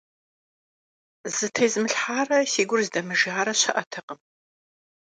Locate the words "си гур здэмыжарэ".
2.51-3.53